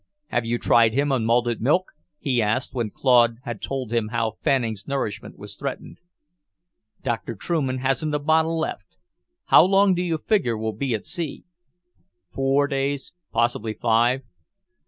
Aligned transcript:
"Have 0.29 0.45
you 0.45 0.57
tried 0.57 0.95
him 0.95 1.11
on 1.11 1.25
malted 1.25 1.61
milk?" 1.61 1.91
he 2.17 2.41
asked, 2.41 2.73
when 2.73 2.89
Claude 2.89 3.35
had 3.43 3.61
told 3.61 3.93
him 3.93 4.07
how 4.07 4.39
Farming's 4.43 4.87
nourishment 4.87 5.37
was 5.37 5.55
threatened. 5.55 6.01
"Dr. 7.03 7.35
Trueman 7.35 7.77
hasn't 7.81 8.15
a 8.15 8.17
bottle 8.17 8.57
left. 8.57 8.95
How 9.49 9.63
long 9.63 9.93
do 9.93 10.01
you 10.01 10.17
figure 10.17 10.57
we'll 10.57 10.73
be 10.73 10.95
at 10.95 11.05
sea?" 11.05 11.43
"Four 12.33 12.65
days; 12.65 13.13
possibly 13.31 13.75
five." 13.75 14.23